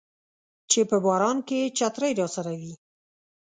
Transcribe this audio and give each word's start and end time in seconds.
چې 0.71 0.79
په 0.89 0.97
باران 1.05 1.37
کې 1.47 1.59
چترۍ 1.77 2.11
راسره 2.19 2.53
وي 2.61 2.73